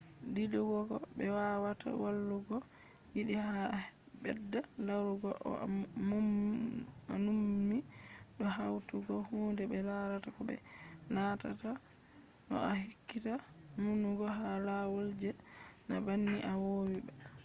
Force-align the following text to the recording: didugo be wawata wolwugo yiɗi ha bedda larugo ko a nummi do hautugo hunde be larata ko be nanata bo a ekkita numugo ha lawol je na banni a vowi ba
didugo 0.35 0.77
be 1.17 1.25
wawata 1.35 1.89
wolwugo 2.01 2.57
yiɗi 3.13 3.35
ha 3.47 3.59
bedda 4.23 4.61
larugo 4.85 5.29
ko 5.41 5.49
a 7.13 7.15
nummi 7.25 7.77
do 8.37 8.45
hautugo 8.57 9.13
hunde 9.27 9.63
be 9.71 9.77
larata 9.87 10.29
ko 10.35 10.41
be 10.49 10.55
nanata 11.13 11.49
bo 12.47 12.57
a 12.69 12.71
ekkita 12.89 13.33
numugo 13.81 14.25
ha 14.37 14.47
lawol 14.67 15.07
je 15.21 15.31
na 15.87 15.95
banni 16.05 16.37
a 16.51 16.53
vowi 16.61 16.97
ba 17.05 17.13